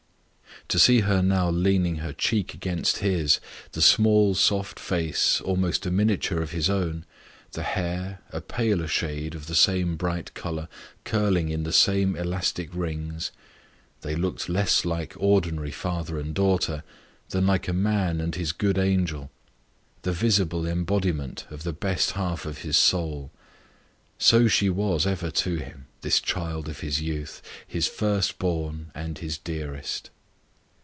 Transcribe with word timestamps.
To 0.67 0.79
see 0.79 1.01
her 1.01 1.21
now 1.21 1.49
leaning 1.49 1.97
her 1.97 2.13
cheek 2.13 2.53
against 2.53 2.99
his 2.99 3.41
the 3.73 3.81
small 3.81 4.35
soft 4.35 4.79
face, 4.79 5.41
almost 5.41 5.85
a 5.85 5.91
miniature 5.91 6.41
of 6.41 6.51
his 6.51 6.69
own, 6.69 7.03
the 7.51 7.63
hair, 7.63 8.19
a 8.29 8.39
paler 8.39 8.87
shade 8.87 9.35
of 9.35 9.47
the 9.47 9.55
same 9.55 9.97
bright 9.97 10.33
colour, 10.33 10.69
curling 11.03 11.49
in 11.49 11.63
the 11.63 11.73
same 11.73 12.15
elastic 12.15 12.69
rings 12.73 13.31
they 13.99 14.15
looked 14.15 14.47
less 14.47 14.85
like 14.85 15.13
ordinary 15.17 15.71
father 15.71 16.17
and 16.17 16.33
daughter, 16.35 16.83
than 17.29 17.45
like 17.45 17.67
a 17.67 17.73
man 17.73 18.21
and 18.21 18.35
his 18.35 18.53
good 18.53 18.77
angel; 18.77 19.29
the 20.03 20.13
visible 20.13 20.65
embodiment 20.65 21.43
of 21.49 21.63
the 21.63 21.73
best 21.73 22.11
half 22.11 22.45
of 22.45 22.59
his 22.59 22.77
soul. 22.77 23.29
So 24.17 24.47
she 24.47 24.69
was 24.69 25.05
ever 25.05 25.31
to 25.31 25.55
him, 25.57 25.87
this 25.99 26.21
child 26.21 26.69
of 26.69 26.79
his 26.79 27.01
youth 27.01 27.41
his 27.67 27.87
first 27.87 28.39
born 28.39 28.91
and 28.95 29.17
his 29.17 29.37
dearest. 29.37 30.09